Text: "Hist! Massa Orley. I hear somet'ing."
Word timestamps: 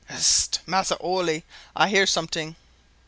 "Hist! 0.09 0.61
Massa 0.65 0.95
Orley. 0.95 1.45
I 1.75 1.87
hear 1.87 2.07
somet'ing." 2.07 2.55